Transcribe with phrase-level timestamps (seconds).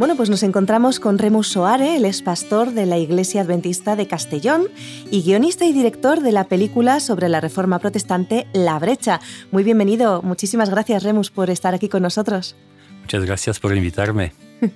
[0.00, 4.08] Bueno, pues nos encontramos con Remus Soare, el ex pastor de la Iglesia Adventista de
[4.08, 4.68] Castellón
[5.10, 9.20] y guionista y director de la película sobre la Reforma Protestante La Brecha.
[9.50, 12.56] Muy bienvenido, muchísimas gracias Remus por estar aquí con nosotros.
[13.02, 14.32] Muchas gracias por invitarme.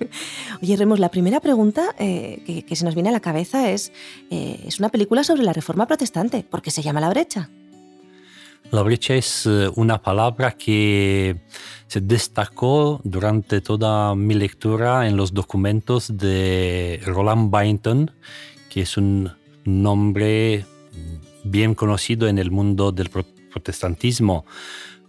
[0.61, 3.91] Oye, Remus, la primera pregunta eh, que, se nos viene a la cabeza es,
[4.29, 6.45] eh, es una película sobre la Reforma Protestante.
[6.47, 7.49] ¿Por qué se llama La Brecha?
[8.71, 11.37] La brecha es eh, una palabra que
[11.87, 18.11] se destacó durante toda mi lectura en los documentos de Roland Bainton,
[18.69, 19.31] que es un
[19.63, 20.65] nombre
[21.43, 24.45] bien conocido en el mundo del protestantismo.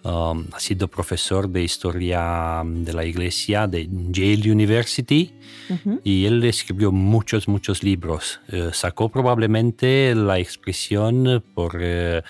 [0.03, 5.33] Um, ha sido profesor de historia de la iglesia de Yale University
[6.05, 8.41] y él escribió muchos, muchos libros.
[8.47, 12.23] Eh, sacó probablemente la expresión por eh,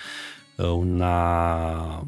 [0.57, 2.01] una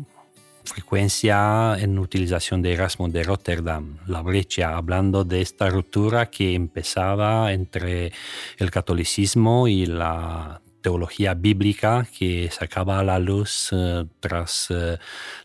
[0.63, 7.51] frecuencia en utilización de Erasmo de Rotterdam, la brecha, hablando de esta ruptura que empezaba
[7.51, 8.12] entre
[8.57, 14.98] el catolicismo y la teología bíblica que sacaba a la luz eh, tras eh,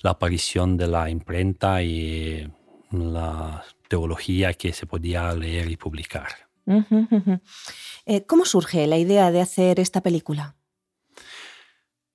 [0.02, 2.48] la aparición de la imprenta y
[2.92, 6.28] la teología que se podía leer y publicar.
[8.06, 10.54] Eh, ¿Cómo surge la idea de hacer esta película?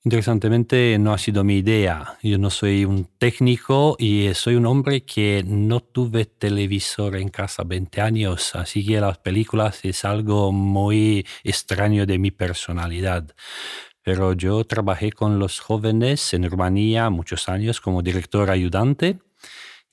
[0.05, 2.17] Interesantemente no ha sido mi idea.
[2.23, 7.63] Yo no soy un técnico y soy un hombre que no tuve televisor en casa
[7.65, 13.35] 20 años, así que las películas es algo muy extraño de mi personalidad.
[14.01, 19.19] Pero yo trabajé con los jóvenes en Rumanía muchos años como director ayudante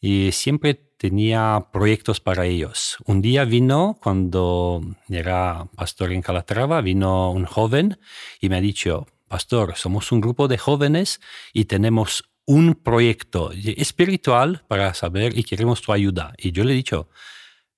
[0.01, 2.97] y siempre tenía proyectos para ellos.
[3.07, 7.98] Un día vino, cuando era pastor en Calatrava, vino un joven
[8.41, 11.20] y me ha dicho, pastor, somos un grupo de jóvenes
[11.53, 16.33] y tenemos un proyecto espiritual para saber y queremos tu ayuda.
[16.39, 17.11] Y yo le he dicho,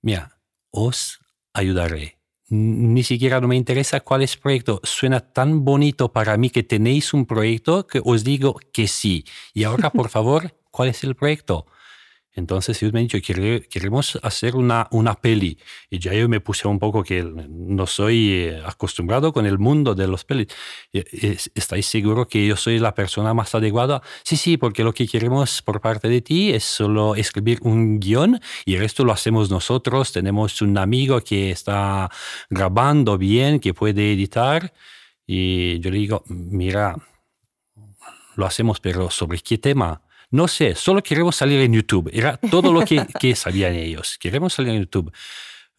[0.00, 0.38] mira,
[0.70, 1.18] os
[1.52, 2.20] ayudaré.
[2.48, 4.80] Ni siquiera no me interesa cuál es el proyecto.
[4.84, 9.24] Suena tan bonito para mí que tenéis un proyecto que os digo que sí.
[9.52, 11.66] Y ahora, por favor, ¿cuál es el proyecto?
[12.34, 13.18] Entonces ellos me han dicho,
[13.68, 15.58] queremos hacer una, una peli.
[15.90, 19.94] Y ya yo me puse un poco que no soy eh, acostumbrado con el mundo
[19.94, 20.48] de los pelis.
[20.92, 24.02] ¿Estáis seguros que yo soy la persona más adecuada?
[24.22, 28.40] Sí, sí, porque lo que queremos por parte de ti es solo escribir un guion
[28.64, 30.12] y el resto lo hacemos nosotros.
[30.12, 32.08] Tenemos un amigo que está
[32.48, 34.72] grabando bien, que puede editar.
[35.26, 36.96] Y yo le digo, mira,
[38.36, 40.02] lo hacemos, pero ¿sobre qué tema?
[40.30, 42.10] No sé, solo queremos salir en YouTube.
[42.12, 44.18] Era todo lo que, que sabían ellos.
[44.18, 45.12] Queremos salir en YouTube.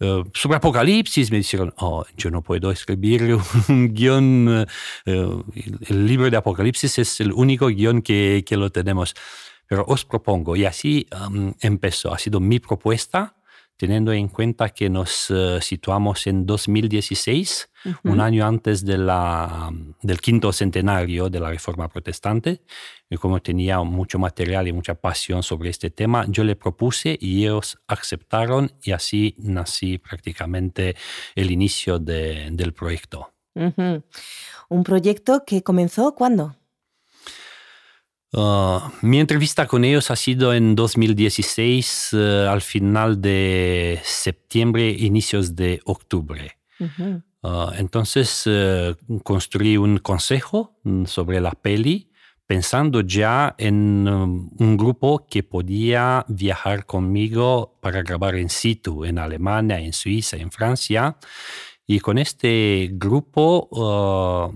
[0.02, 3.38] Uh, sobre Apocalipsis me dijeron, oh, yo no puedo escribir
[3.68, 4.66] un guion, uh,
[5.06, 9.14] el libro de Apocalipsis es el único guion que, que lo tenemos,
[9.68, 13.36] pero os propongo, y así um, empezó, ha sido mi propuesta,
[13.80, 17.70] teniendo en cuenta que nos uh, situamos en 2016,
[18.04, 22.62] un año antes de la, del quinto centenario de la Reforma Protestante,
[23.10, 27.46] y como tenía mucho material y mucha pasión sobre este tema, yo le propuse y
[27.46, 30.98] ellos aceptaron y así nací prácticamente
[31.34, 33.32] el inicio de, del proyecto.
[33.56, 36.59] ¿Un proyecto que comenzó cuándo?
[38.32, 42.18] Uh, mi entrevista con ellos ha sido en 2016, uh,
[42.50, 46.58] al final de septiembre, inicios de octubre.
[47.42, 52.10] Ah, entonces eh, construí un consejo mm, sobre la peli
[52.46, 59.20] pensando ya en um, un grupo que podía viajar conmigo para grabar en situ en
[59.20, 61.18] Alemania, en Suiza, en Francia.
[61.86, 64.52] Y con este grupo ah,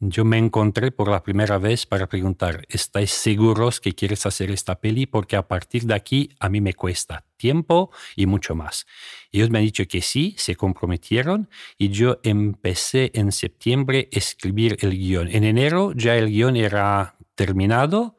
[0.00, 4.80] yo me encontré por la primera vez para preguntar, ¿estáis seguros que quieres hacer esta
[4.80, 5.06] peli?
[5.06, 8.86] Porque a partir de aquí a mí me cuesta tiempo y mucho más.
[9.30, 14.76] Ellos me han dicho que sí, se comprometieron y yo empecé en septiembre a escribir
[14.80, 15.28] el guion.
[15.28, 18.18] En enero ya el guion era terminado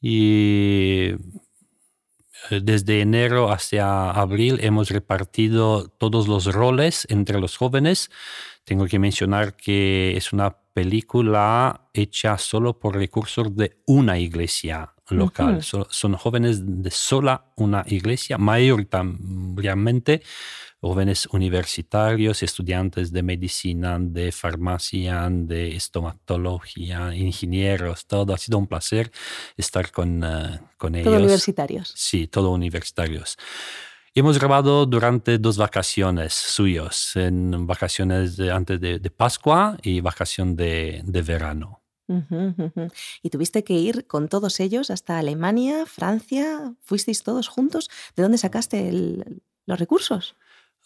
[0.00, 1.16] y
[2.50, 8.10] eh, desde enero hacia abril hemos repartido todos los roles entre los jóvenes.
[8.64, 15.62] Tengo que mencionar que es una película hecha solo por recursos de una iglesia local.
[15.62, 20.22] son jóvenes de sola una iglesia, mayoritariamente
[20.80, 28.34] jóvenes universitarios, estudiantes de medicina, de farmacia, de estomatología, ingenieros, todo.
[28.34, 29.10] Ha sido un placer
[29.56, 31.06] estar con, uh, con ellos.
[31.06, 31.92] Todos universitarios.
[31.96, 33.38] Sí, todos universitarios.
[34.16, 41.82] Hemos grabado durante dos vacaciones suyos, en vacaciones antes de, Pascua y vacación de, verano.
[43.22, 47.90] Y tuviste que ir con todos ellos hasta Alemania, Francia, fuisteis todos juntos.
[48.14, 48.92] ¿De dónde sacaste
[49.66, 50.36] los recursos?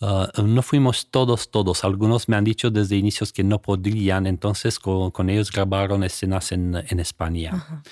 [0.00, 1.84] Ah, no fuimos todos, todos.
[1.84, 6.76] Algunos me han dicho desde inicios que no podrían, entonces con, ellos grabaron escenas en,
[6.98, 7.82] España.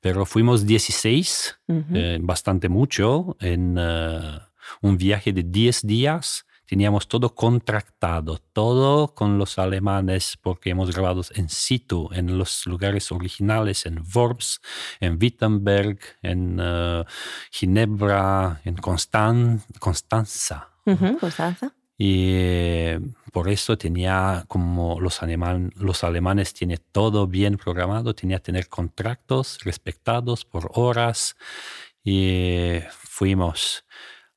[0.00, 4.38] Pero fuimos 16, eh, bastante mucho, en eh,
[4.80, 6.46] un viaje de 10 días.
[6.66, 13.10] Teníamos todo contractado, todo con los alemanes, porque hemos grabado en situ, en los lugares
[13.10, 14.60] originales, en Worms,
[15.00, 17.04] en Wittenberg, en eh,
[17.50, 20.68] Ginebra, en Constanza
[22.02, 23.00] y eh,
[23.30, 25.20] por eso tenía, como los,
[25.76, 31.36] los alemanes tienen todo bien programado, tenía que tener contratos respetados por horas
[32.02, 33.84] y fuimos.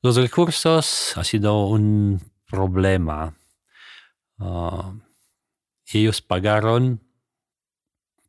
[0.04, 3.34] Los recursos ha sido un problema.
[4.38, 4.92] Ah,
[5.86, 7.00] ellos pagaron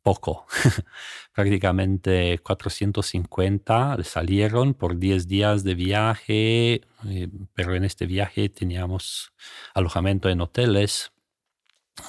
[0.02, 0.46] poco,
[1.34, 9.34] prácticamente 450 salieron por 10 días de viaje, eh, pero en este viaje teníamos
[9.74, 11.12] alojamiento en hoteles,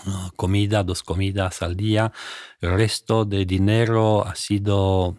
[0.05, 2.13] ah, comida, dos comidas al día,
[2.61, 5.17] el resto de dinero ha sido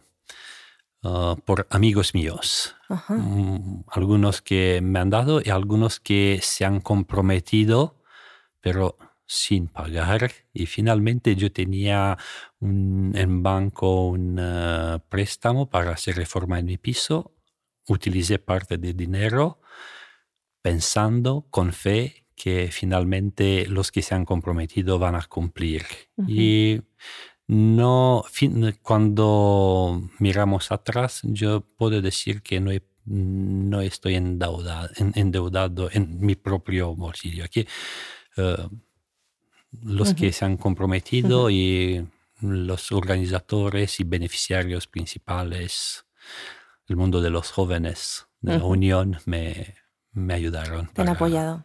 [1.08, 2.76] ah, por amigos míos,
[3.08, 8.02] mm, algunos que me han dado y algunos que se han comprometido,
[8.60, 8.96] pero
[9.26, 10.32] sin pagar.
[10.52, 12.16] Y finalmente yo tenía
[12.60, 17.32] un, en banco un eh, préstamo para hacer reforma en mi piso,
[17.86, 19.60] utilicé parte del dinero
[20.62, 25.84] pensando con fe que finalmente los que se han comprometido van a cumplir.
[26.26, 26.80] Y
[27.48, 28.24] no,
[28.82, 32.70] cuando miramos atrás, yo puedo decir que no,
[33.06, 37.44] no estoy endeudado, endeudado en mi propio bolsillo.
[37.44, 37.66] Aquí,
[38.36, 38.68] eh,
[39.82, 42.06] los que se han comprometido y
[42.40, 46.04] los organizadores y beneficiarios principales,
[46.86, 49.74] el mundo de los jóvenes de la Unión me,
[50.12, 50.88] me ayudaron.
[50.88, 51.64] Te han apoyado.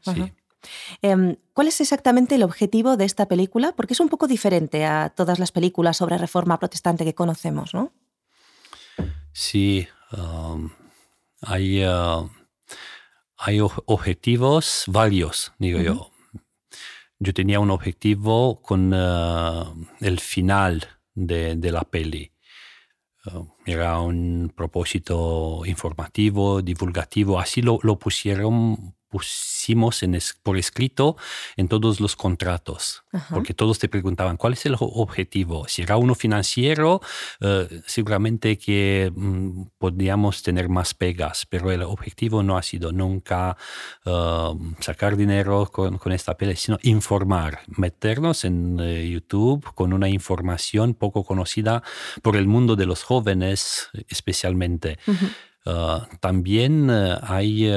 [1.01, 3.73] Em, ¿Cuál es exactamente el objetivo de esta película?
[3.75, 7.91] Porque es un poco diferente a todas las películas sobre reforma protestante que conocemos, ¿no?
[9.33, 10.69] Sí, um,
[11.41, 12.29] hay, uh,
[13.37, 16.13] hay objetivos varios, digo yo
[17.23, 19.63] yo tenía un objetivo con eh,
[20.01, 22.31] el final de, la peli.
[23.25, 23.31] Eh,
[23.65, 31.17] era un propósito informativo, divulgativo, así lo, lo pusieron pusimos en por escrito
[31.55, 35.67] en todos los contratos, porque todos te preguntaban cuál es el objetivo.
[35.67, 36.99] Si era uno financiero,
[37.39, 43.55] eh, seguramente que mm, podríamos tener más pegas, pero el objetivo no ha sido nunca
[44.03, 50.09] eh, sacar dinero con, con, esta peli, sino informar, meternos en eh, YouTube con una
[50.09, 51.83] información poco conocida
[52.23, 54.97] por el mundo de los jóvenes especialmente.
[56.19, 57.71] también hay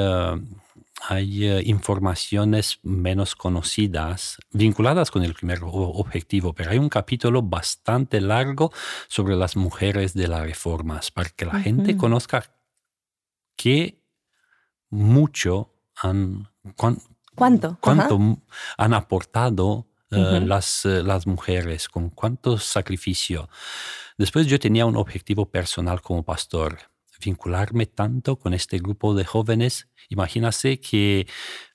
[1.08, 8.20] hay eh, informaciones menos conocidas vinculadas con el primer objetivo, pero hay un capítulo bastante
[8.20, 8.72] largo
[9.06, 12.44] sobre las mujeres de las reformas para que la gente conozca
[13.56, 14.02] qué
[14.90, 16.48] mucho han...
[17.34, 17.78] ¿Cuánto?
[17.80, 18.18] ¿Cuánto
[18.78, 21.88] han aportado eh, las, eh, las mujeres?
[21.88, 23.48] ¿Con cuánto sacrificio?
[24.18, 26.78] Después yo tenía un objetivo personal como pastor
[27.24, 29.88] vincularme tanto con este grupo de jóvenes.
[30.08, 31.26] Imagínase que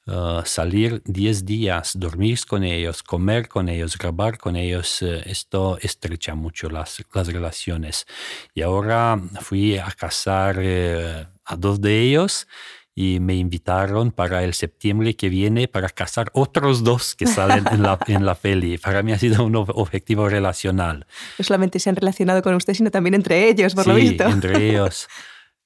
[0.08, 5.78] uh, salir 10 días, dormir con ellos, comer con ellos, grabar con ellos, uh, esto
[5.82, 8.06] estrecha mucho las, las, relaciones.
[8.54, 12.48] Y ahora fui a casar uh, a dos de ellos
[12.94, 17.84] y me invitaron para el septiembre que viene para casar otros dos que salen en,
[17.84, 18.78] la, en la peli.
[18.78, 21.08] Para mí ha sido un objetivo relacional.
[21.38, 24.26] No solamente se han relacionado con usted, sino también entre ellos, por lo visto.
[24.26, 25.08] entre ellos.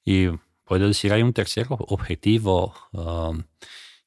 [0.04, 0.28] Y
[0.64, 3.42] puedo decir, hay un tercer objetivo um,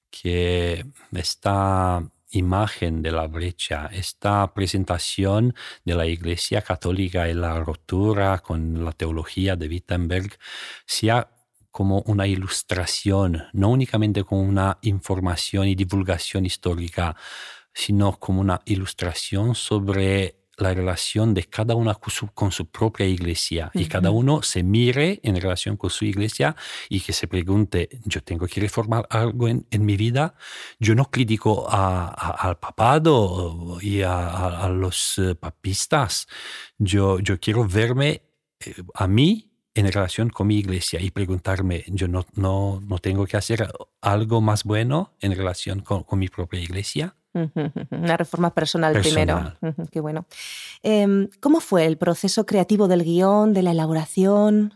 [0.10, 8.40] que esta imagen de la brecha, esta presentación de la Iglesia Católica y la ruptura
[8.40, 10.38] con la teología de Wittenberg
[10.86, 11.28] sea
[11.80, 17.16] como una ilustración, no únicamente como una información y divulgación histórica,
[17.74, 21.98] sino como una ilustración sobre la relación de cada uno
[22.34, 26.54] con su, propia iglesia y cada uno se mire en relación con su iglesia
[26.90, 30.36] y que se pregunte, yo tengo que reformar algo en, mi vida.
[30.82, 36.28] Yo no critico al papado y a, los eh, papistas.
[36.78, 38.24] Yo, yo quiero verme
[38.60, 39.49] eh, a mí
[39.80, 43.68] en relación con mi iglesia y preguntarme, yo no, no, no tengo que hacer
[44.02, 47.16] algo más bueno en relación con, con mi propia iglesia.
[47.92, 49.54] Una reforma personal, primero.
[49.92, 50.26] Qué bueno.
[50.84, 54.74] Em, ¿Cómo fue el proceso creativo del guion, de la elaboración?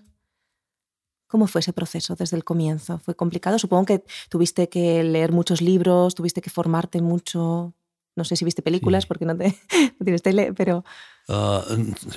[1.27, 2.99] ¿Cómo fue ese proceso desde el comienzo?
[2.99, 3.57] ¿Fue complicado?
[3.57, 7.73] Supongo que tuviste que leer muchos libros, tuviste que formarte mucho.
[8.15, 9.55] No sé si viste películas porque no, te,
[10.03, 10.85] tienes tele, pero...
[11.29, 11.63] Ah,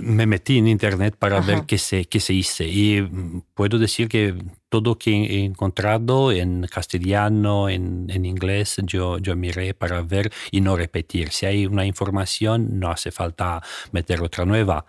[0.01, 3.03] me metí en internet para ver qué se, qué se hice y
[3.55, 4.35] puedo decir que
[4.69, 10.61] todo que he encontrado en castellano, en, en, inglés, yo, yo miré para ver y
[10.61, 11.31] no repetir.
[11.31, 14.85] Si hay una información, no hace falta meter otra nueva.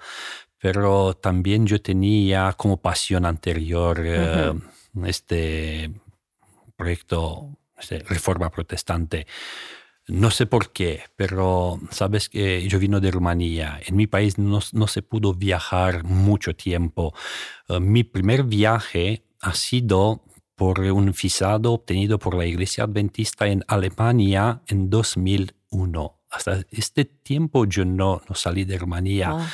[0.57, 4.53] Pero también yo tenía como pasión anterior eh,
[5.05, 5.91] este
[6.75, 9.27] proyecto, este, Reforma Protestante.
[10.07, 13.79] No sé por qué, pero sabes que yo vino de Rumanía.
[13.85, 17.13] En mi país no, se pudo viajar mucho tiempo.
[17.67, 20.23] Eh, mi primer viaje ha sido
[20.55, 26.13] por un visado obtenido por la Iglesia Adventista en Alemania en 2001.
[26.29, 29.31] Hasta este tiempo yo no, no salí de Rumanía.
[29.31, 29.49] Ah.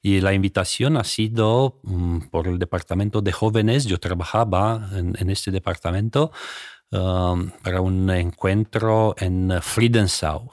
[0.00, 3.84] Y la invitación ha sido mm, por el departamento de jóvenes.
[3.84, 6.32] Yo trabajaba en, en este departamento
[6.90, 10.52] Um, para un encuentro en Friedensau.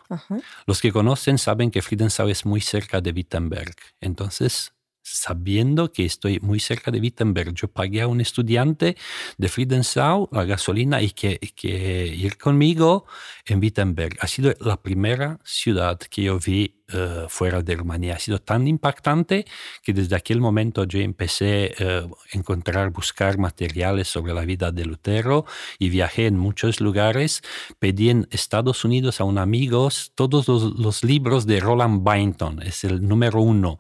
[0.68, 3.76] Los que conocen saben que Friedensau es muy cerca de Wittenberg.
[4.02, 4.75] Entonces,
[5.06, 8.98] sabiendo que estoy muy cerca de Wittenberg, yo pagué a un estudiante
[9.38, 13.06] de Friedensau la gasolina y que, que ir conmigo
[13.46, 14.18] en Wittenberg.
[14.20, 18.16] Ha sido la primera ciudad que yo vi eh, fuera de Rumanía.
[18.16, 19.46] Ha sido tan impactante
[19.84, 24.86] que desde aquel momento yo empecé eh, a encontrar, buscar materiales sobre la vida de
[24.86, 25.46] Lutero
[25.78, 27.44] y viajé en muchos lugares.
[27.80, 32.84] Pedí en Estados Unidos a un amigo todos los, los libros de Roland Bainton, es
[32.84, 33.80] el número uno.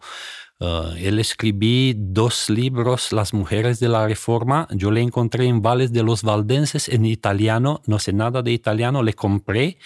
[0.57, 4.67] Uh, él escribí dos libros, Las mujeres de la reforma.
[4.71, 9.03] Yo le encontré en Vales de los Valdenses en italiano, no sé nada de italiano,
[9.03, 9.79] le compré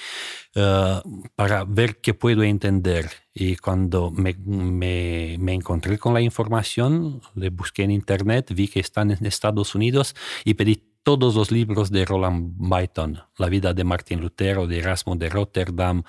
[0.56, 1.02] uh,
[1.36, 3.10] para ver qué puedo entender.
[3.34, 8.80] Y cuando me, me, me, encontré con la información, le busqué en internet, vi que
[8.80, 13.84] están en Estados Unidos y pedí todos los libros de Roland Byton, La vida de
[13.84, 16.04] Martín Lutero, de Erasmo de Rotterdam,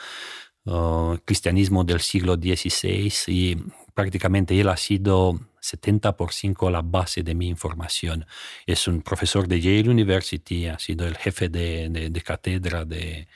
[0.65, 3.57] uh, Cristianismo del siglo XVI y
[4.01, 8.25] prácticamente él ha sido 70 por 5 la base de mi información.
[8.67, 13.29] Es un profesor de Yale University, ha sido el jefe de, de, cátedra de,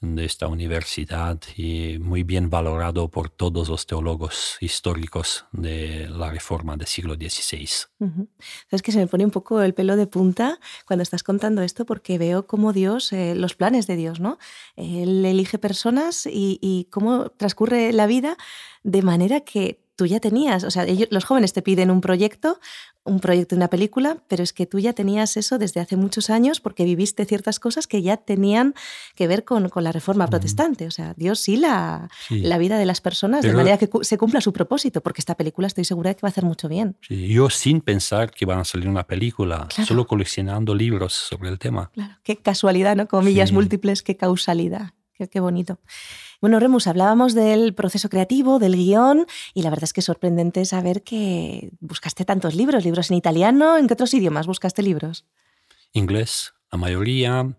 [0.00, 6.76] de, esta universidad y muy bien valorado por todos los teólogos históricos de la reforma
[6.76, 7.68] del siglo XVI.
[8.70, 11.86] Es que se me pone un poco el pelo de punta cuando estás contando esto
[11.86, 14.38] porque veo cómo Dios, eh, los planes de Dios, ¿no?
[14.74, 18.36] Él elige personas y, y cómo transcurre la vida
[18.82, 22.58] de manera que tú ya tenías, o sea, los jóvenes te piden un proyecto,
[23.04, 26.30] un proyecto de una película, pero es que tú ya tenías eso desde hace muchos
[26.30, 28.74] años porque viviste ciertas cosas que ya tenían
[29.16, 30.86] que ver con, con la reforma protestante.
[30.86, 34.40] O sea, Dios sí la, la vida de las personas de manera que se cumpla
[34.40, 36.96] su propósito, porque esta película estoy segura de que va a hacer mucho bien.
[37.08, 41.90] yo sin pensar que van a salir una película, solo coleccionando libros sobre el tema.
[41.92, 43.08] Claro, qué casualidad, ¿no?
[43.08, 44.92] Comillas múltiples, qué causalidad.
[45.14, 45.78] Qué, qué bonito.
[46.42, 50.64] Bueno, Remus, hablábamos del proceso creativo, del guion, y la verdad es que es sorprendente
[50.64, 55.24] saber que buscaste tantos libros, libros en italiano, ¿en qué otros idiomas buscaste libros?
[55.92, 57.54] Inglés, la mayoría,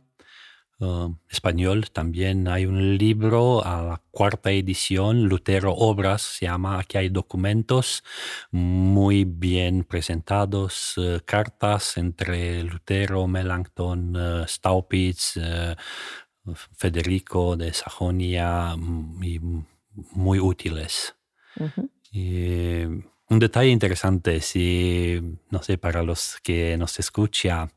[0.79, 2.49] uh, español también.
[2.49, 8.03] Hay un libro a la cuarta edición, Lutero Obras, se llama, aquí hay documentos
[8.51, 15.37] muy bien presentados, uh, cartas entre Lutero, Melanchthon, uh, Staupitz,
[16.75, 19.65] Federico de Sajonia mm,
[20.11, 21.15] muy útiles.
[22.13, 25.19] un detalle interesante, si,
[25.49, 27.71] no sé, para los que nos escuchan,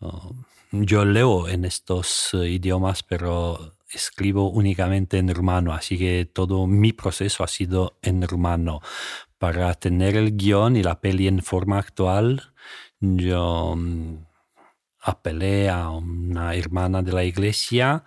[0.00, 0.34] oh,
[0.70, 6.92] yo leo en estos eh, idiomas, pero escribo únicamente en rumano, así que todo mi
[6.92, 8.80] proceso ha sido en rumano.
[9.38, 12.52] Para tener el guion y la peli en forma actual,
[13.00, 14.27] yo mm,
[15.08, 18.04] apelé a una hermana de la iglesia,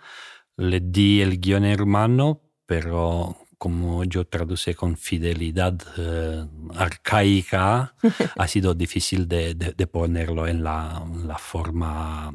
[0.56, 7.94] le di el guion hermano, pero como yo traduce con fidelidad eh, arcaica,
[8.36, 9.54] ha sido difícil de,
[9.90, 12.32] ponerlo en la, forma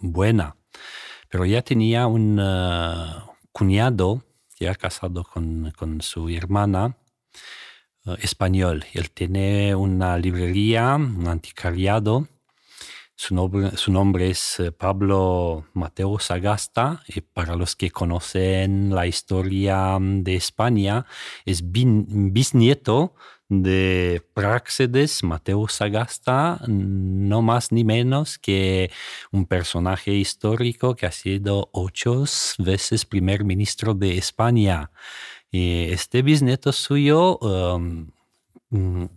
[0.00, 0.56] buena.
[1.28, 3.06] Pero ya tenía un eh,
[3.52, 4.22] cuñado,
[4.58, 6.96] ya casado con, su hermana,
[8.06, 8.84] eh, español.
[8.92, 12.28] Él tiene una librería, un anticariado,
[13.16, 20.22] su nombre, es eh, Pablo Mateo Sagasta y para los que conocen la historia mm,
[20.22, 21.06] de España
[21.46, 23.14] es bisnieto
[23.48, 28.90] de Praxedes Mateo Sagasta, no más ni menos que
[29.30, 32.24] un personaje histórico que ha sido ocho
[32.58, 34.90] veces primer ministro de España.
[35.50, 38.15] Y este bisnieto suyo mm,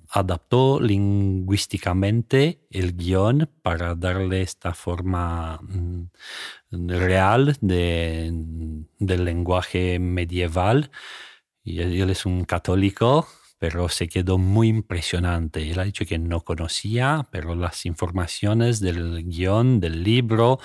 [0.09, 10.91] adaptó lingüísticamente el guion para darle esta forma mm, real del lenguaje medieval.
[11.63, 13.27] Y él es un católico
[13.59, 15.69] pero se quedó muy impresionante.
[15.69, 20.59] Él ha dicho que no conocía, pero las informaciones del guion, del libro,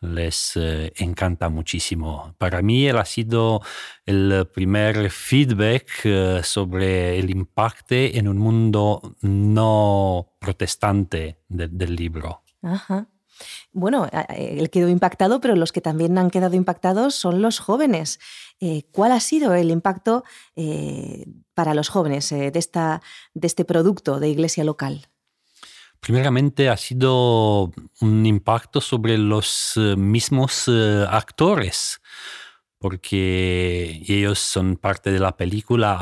[0.00, 2.34] les eh, encanta muchísimo.
[2.38, 3.60] Para mí, él ha sido
[4.06, 12.42] el primer feedback eh, sobre el impacto en un mundo no protestante del libro.
[12.62, 13.08] Ajá.
[13.72, 18.18] Bueno, él quedó impactado, pero los que también han quedado impactados son los jóvenes.
[18.60, 20.24] Eh, ¿Cuál ha sido el impacto
[20.54, 23.02] eh, para los jóvenes eh, de, esta,
[23.34, 25.08] de este producto de iglesia local?
[26.00, 30.68] Primeramente ha sido un impacto sobre los mismos
[31.08, 32.00] actores
[32.86, 35.98] porque ellos son parte de la película,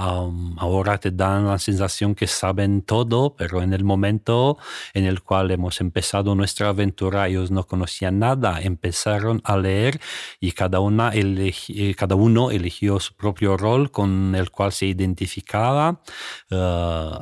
[0.59, 4.59] ahora te dan la sensación que saben todo, pero en el momento
[4.93, 9.99] en el cual hemos empezado nuestra aventura, ellos no conocían nada, empezaron a leer
[10.41, 16.03] y cada, una eh, cada uno eligió su propio rol con el cual se identificaba,
[16.51, 16.57] uh,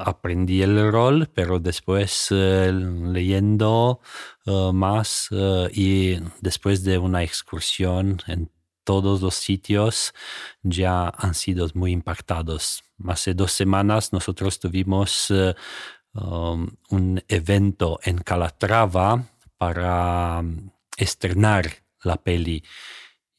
[0.05, 2.73] aprendí el rol, pero después uh,
[3.13, 4.01] leyendo
[4.47, 5.29] uh, más
[5.73, 8.51] y después de una excursión en
[8.85, 10.13] todos los sitios
[10.63, 12.83] ya han sido muy impactados.
[13.07, 15.55] Hace dos semanas nosotros tuvimos eh,
[16.15, 19.25] um, un evento en Calatrava
[19.59, 21.65] para um, estrenar
[22.03, 22.63] la peli.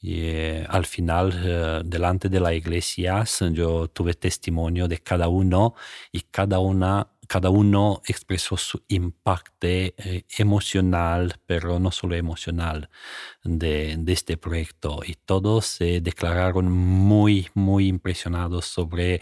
[0.03, 5.75] Eh, al final, eh, delante de la iglesia, yo tuve testimonio de cada uno
[6.11, 12.89] y cada una cada uno expresó su impacto eh, emocional, pero no solo emocional,
[13.43, 14.99] de, este proyecto.
[15.05, 19.21] Y todos se declararon muy, muy impresionados sobre eh,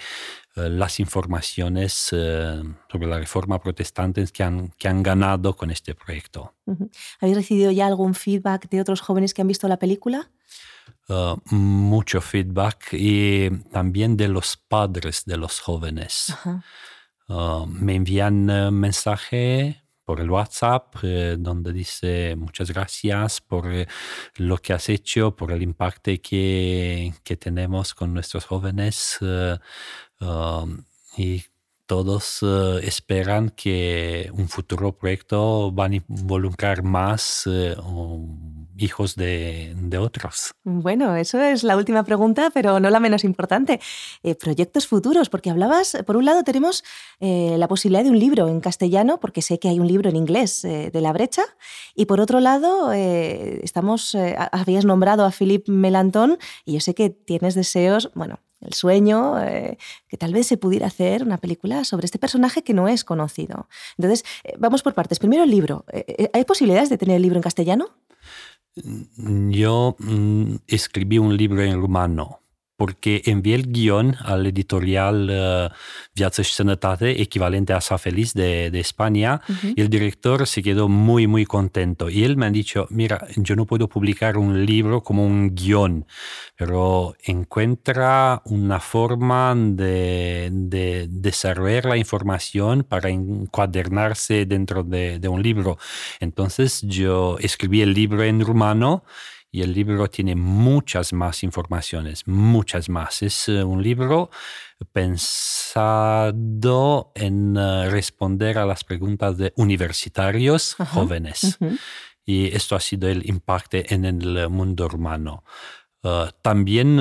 [0.55, 2.61] las informaciones eh,
[2.91, 6.53] sobre la reforma protestante que han, que han ganado con este proyecto.
[7.19, 10.31] ¿Habéis recibido ya algún feedback de otros jóvenes que han visto la película?
[11.49, 16.33] Mucho feedback y también de los padres de los jóvenes.
[17.33, 23.87] Ah, me envían uh, mensaje por el WhatsApp eh, donde dice muchas gracias por eh,
[24.35, 29.57] lo que has hecho, por el impacto que, que tenemos con nuestros jóvenes eh,
[30.19, 30.83] um,
[31.15, 31.41] y
[31.91, 32.41] todos
[32.83, 37.45] esperan que un futuro proyecto va a involucrar más
[38.77, 40.53] hijos de, otros.
[40.63, 43.81] Bueno, eso es la última pregunta, pero no la menos importante.
[44.23, 46.83] Eh, proyectos futuros, porque hablabas, por un lado tenemos
[47.19, 50.15] eh, la posibilidad de un libro en castellano, porque sé que hay un libro en
[50.15, 51.43] inglés eh, de la brecha,
[51.93, 54.15] y por otro lado, estamos,
[54.51, 59.35] habías nombrado a Philippe Melantón, y yo sé que tienes deseos, bueno, el sueño,
[60.07, 63.67] que tal vez se pudiera hacer una película sobre este personaje que no es conocido.
[63.97, 64.23] Entonces,
[64.59, 65.19] vamos por partes.
[65.19, 65.85] Primero el libro.
[66.33, 67.89] ¿Hay posibilidades de tener el libro en castellano?
[68.75, 72.40] Yo mm, escribí un libro en rumano
[72.81, 75.71] porque envié el guion al editorial uh,
[76.13, 79.73] Viață și Sănătate, equivalente a Sa Feliz de, de España, uh -huh.
[79.75, 82.09] y el director se quedó muy, muy contento.
[82.09, 86.05] Y él me ha dicho, mira, yo no puedo publicar un libro como un guion,
[86.55, 95.41] pero encuentra una forma de, de desarrollar la información para encuadernarse dentro de, de un
[95.43, 95.77] libro.
[96.19, 99.03] Entonces yo escribí el libro en rumano
[99.51, 103.21] y el libro tiene muchas más informaciones, muchas más.
[103.21, 104.29] Es eh, un libro
[104.93, 105.91] pensado
[107.15, 111.59] en eh, responder a las preguntas de universitarios jóvenes.
[112.25, 115.43] Y esto ha sido el impacto en el mundo humano.
[116.03, 116.97] Eh, también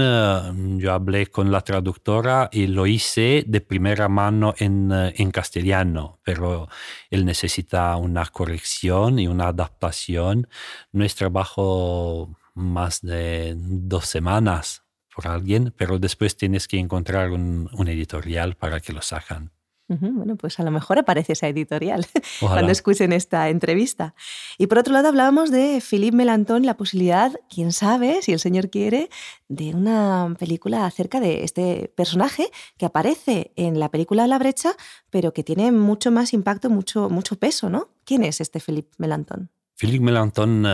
[0.79, 6.69] yo hablé con la traductora y lo hice de primera mano en, en, castellano, pero
[7.11, 10.49] él necesita una corrección y una adaptación.
[10.93, 17.69] No es trabajo más de dos semanas por alguien, pero después tienes que encontrar un,
[17.89, 19.51] editorial para que lo sacan.
[19.89, 22.07] Bueno, pues a lo mejor aparece esa editorial
[22.41, 24.15] cuando escuchen esta entrevista.
[24.57, 28.71] Y por otro lado hablábamos de Philippe Melantón, la posibilidad, quién sabe, si el señor
[28.71, 29.11] quiere,
[29.49, 34.75] de una película acerca de este personaje que aparece en la película La brecha,
[35.11, 37.89] pero que tiene mucho más impacto, mucho, mucho peso, ¿no?
[38.05, 39.51] ¿Quién es este Philippe Melantón?
[39.75, 40.67] Philippe Melantón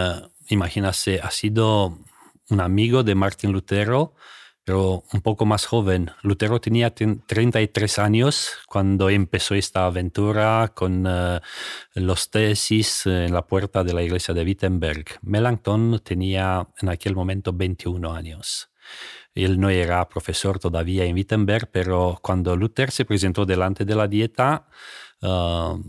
[0.48, 1.98] imagínase, ha sido
[2.50, 4.14] un amigo de Martín Lutero,
[4.64, 6.10] pero un poco más joven.
[6.22, 11.40] Lutero tenía 33 años cuando empezó esta aventura con eh,
[11.94, 15.04] los tesis en la puerta de la iglesia de Wittenberg.
[15.22, 18.68] Melanchthon tenía en aquel momento 21 años.
[19.36, 24.08] Él no era profesor todavía en Wittenberg, pero cuando Luther se presentó delante de la
[24.08, 24.66] dieta,
[25.22, 25.80] uh,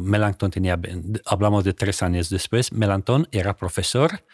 [0.00, 0.78] Melanchthon tenía,
[1.24, 4.24] hablamos de tres años después, Melanchthon era profesor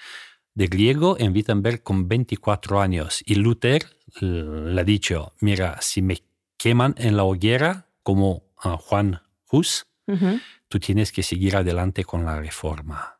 [0.54, 3.86] de griego en Wittenberg con 24 años y Luther
[4.20, 6.18] le ha dicho, mira, si me
[6.56, 9.86] queman en la hoguera como a Juan Hus,
[10.68, 13.18] tú tienes que seguir adelante con la reforma.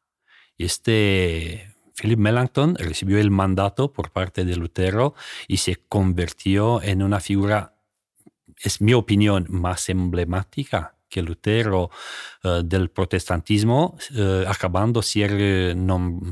[0.57, 5.15] Y este Philip Melanchthon recibió el mandato por parte de Lutero
[5.47, 7.77] y se convirtió en una figura,
[8.59, 11.91] es mi opinión, más emblemática que Lutero
[12.43, 15.31] eh, del protestantismo, uh, acabando ser,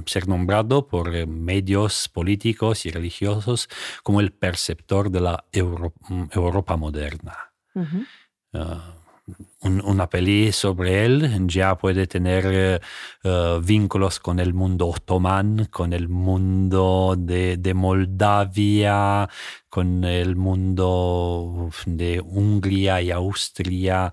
[0.06, 3.68] ser nombrado por eh, medios políticos y religiosos
[4.02, 7.52] como el perceptor de la Europa moderna.
[9.60, 12.80] Una peli sobre él ya puede tener eh,
[13.24, 19.28] eh, vínculos con el mundo otomán, con el mundo de, Moldavia,
[19.68, 24.12] con el mundo de Hungría y Austria,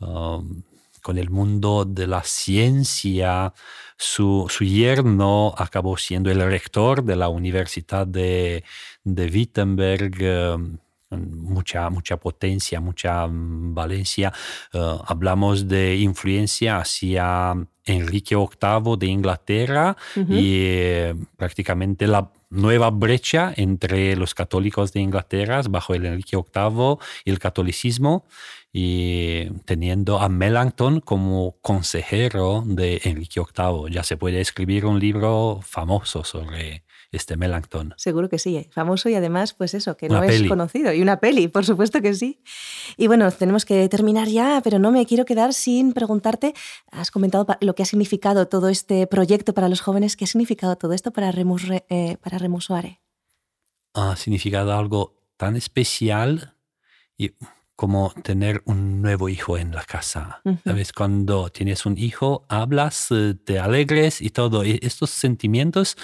[0.00, 0.62] um,
[1.02, 3.52] con el mundo de la ciencia.
[3.96, 8.64] Su, yerno acabó siendo el rector de la Universidad de,
[9.04, 10.54] de Wittenberg.
[10.54, 10.78] Um,
[11.10, 14.32] mucha, mucha potencia, mucha mm, valencia.
[14.72, 23.52] Eh, hablamos de influencia hacia Enrique VIII de Inglaterra y eh, prácticamente la nueva brecha
[23.56, 28.26] entre los católicos de Inglaterra bajo el Enrique VIII y el catolicismo
[28.72, 33.92] y teniendo a Melanchthon como consejero de Enrique VIII.
[33.92, 37.94] Ya se puede escribir un libro famoso sobre este Melanchthon.
[37.96, 40.92] Seguro que sí, famoso y además, pues eso, que no es conocido.
[40.92, 42.40] Y una peli, por supuesto que sí.
[42.96, 46.54] Y bueno, tenemos que terminar ya, pero no me quiero quedar sin preguntarte,
[46.90, 50.76] has comentado lo que ha significado todo este proyecto para los jóvenes, ¿qué ha significado
[50.76, 52.68] todo esto para Remus, eh, para Remus
[53.94, 56.54] Ha significado algo tan especial
[57.16, 57.32] y
[57.80, 60.42] como tener un nuevo hijo en la casa.
[60.64, 60.92] ¿Sabes?
[60.92, 64.66] Cuando tienes un hijo, hablas, eh, te alegres y todo.
[64.66, 65.96] Y estos sentimientos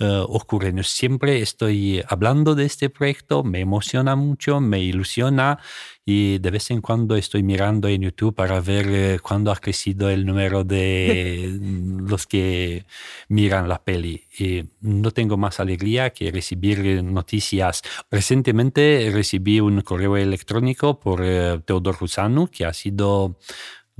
[0.00, 0.82] uh, ocurren.
[0.82, 5.60] siempre estoy hablando de este proyecto, me emociona mucho, me ilusiona
[6.04, 10.08] y de vez en cuando estoy mirando en YouTube para ver eh, cuándo ha crecido
[10.08, 12.86] el número de los que
[13.28, 14.24] miran la peli.
[14.38, 17.82] Y no tengo más alegría que recibir noticias.
[18.10, 23.36] Recientemente recibí un correo electrónico por eh, Teodor Rusanu, que ha sido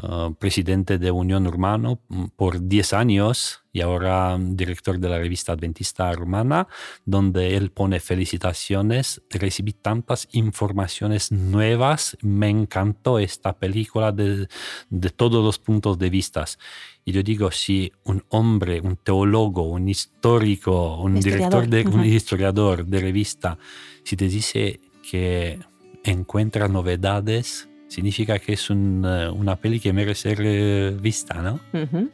[0.02, 5.52] Uh, presidente de Unión Urbano mm, por 10 años y ahora director de la revista
[5.52, 6.68] Adventista Rumana,
[7.04, 9.20] donde él pone felicitaciones.
[9.28, 14.48] Recibí tantas informaciones nuevas, me encantó esta película de,
[14.88, 16.46] de todos los puntos de vista.
[17.04, 22.86] Y yo digo, si un hombre, un teólogo, un histórico, un director, de, un historiador
[22.86, 23.58] de revista,
[24.04, 25.58] si te dice que
[26.04, 31.60] encuentra novedades, significa que es una peli que merece ser eh, vista, ¿no?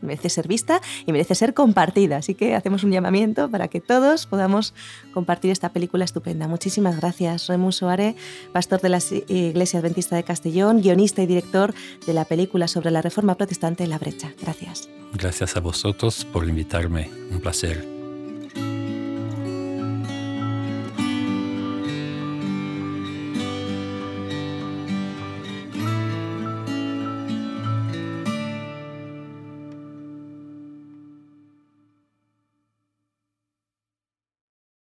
[0.01, 2.17] Merece ser vista y merece ser compartida.
[2.17, 4.75] Así que hacemos un llamamiento para que todos podamos
[5.13, 6.49] compartir esta película estupenda.
[6.49, 8.17] Muchísimas gracias, Remus Soare,
[8.53, 11.75] pastor de la Iglesia Adventista de Castellón, guionista y director
[12.07, 14.33] de la película sobre la Reforma Protestante en La Brecha.
[14.41, 14.89] Gracias.
[15.13, 17.11] Gracias a vosotros por invitarme.
[17.31, 17.96] Un placer.